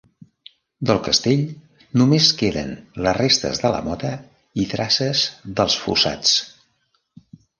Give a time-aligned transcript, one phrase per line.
[0.91, 1.43] Del castell
[2.01, 2.71] només queden
[3.07, 4.13] les restes de la mota
[4.63, 5.23] i traces
[5.61, 6.33] dels fossats.